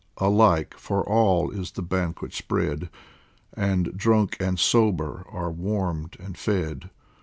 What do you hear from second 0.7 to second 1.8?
for all is